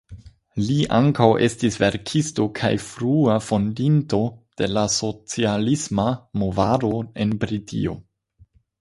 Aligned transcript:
Li 0.67 0.77
ankaŭ 0.99 1.27
estis 1.47 1.77
verkisto 1.83 2.47
kaj 2.61 2.71
frua 2.87 3.37
fondinto 3.49 4.23
de 4.63 4.73
la 4.75 4.89
socialisma 4.97 6.11
movado 6.47 6.95
en 7.27 7.41
Britio. 7.47 7.99